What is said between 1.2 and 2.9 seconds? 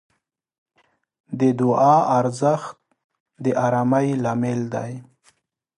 د دعا ارزښت